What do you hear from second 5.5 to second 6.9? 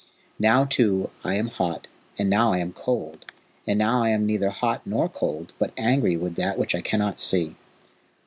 but angry with that which I